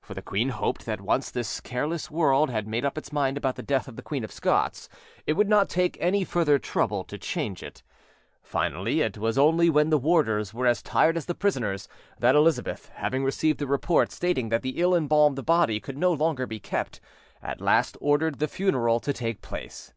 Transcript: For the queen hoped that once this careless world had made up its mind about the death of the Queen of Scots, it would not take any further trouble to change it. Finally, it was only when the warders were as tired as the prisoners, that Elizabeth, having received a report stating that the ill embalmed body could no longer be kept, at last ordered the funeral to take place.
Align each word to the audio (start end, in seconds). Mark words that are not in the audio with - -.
For 0.00 0.14
the 0.14 0.22
queen 0.22 0.48
hoped 0.48 0.86
that 0.86 1.02
once 1.02 1.30
this 1.30 1.60
careless 1.60 2.10
world 2.10 2.48
had 2.48 2.66
made 2.66 2.86
up 2.86 2.96
its 2.96 3.12
mind 3.12 3.36
about 3.36 3.56
the 3.56 3.62
death 3.62 3.86
of 3.88 3.96
the 3.96 4.00
Queen 4.02 4.24
of 4.24 4.32
Scots, 4.32 4.88
it 5.26 5.34
would 5.34 5.50
not 5.50 5.68
take 5.68 5.98
any 6.00 6.24
further 6.24 6.58
trouble 6.58 7.04
to 7.04 7.18
change 7.18 7.62
it. 7.62 7.82
Finally, 8.42 9.02
it 9.02 9.18
was 9.18 9.36
only 9.36 9.68
when 9.68 9.90
the 9.90 9.98
warders 9.98 10.54
were 10.54 10.66
as 10.66 10.80
tired 10.80 11.18
as 11.18 11.26
the 11.26 11.34
prisoners, 11.34 11.88
that 12.18 12.34
Elizabeth, 12.34 12.88
having 12.94 13.22
received 13.22 13.60
a 13.60 13.66
report 13.66 14.10
stating 14.12 14.48
that 14.48 14.62
the 14.62 14.80
ill 14.80 14.94
embalmed 14.94 15.44
body 15.44 15.78
could 15.78 15.98
no 15.98 16.10
longer 16.10 16.46
be 16.46 16.58
kept, 16.58 16.98
at 17.42 17.60
last 17.60 17.98
ordered 18.00 18.38
the 18.38 18.48
funeral 18.48 18.98
to 18.98 19.12
take 19.12 19.42
place. 19.42 19.92